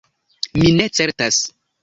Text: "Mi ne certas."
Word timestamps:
"Mi 0.61 0.71
ne 0.79 0.87
certas." 1.01 1.41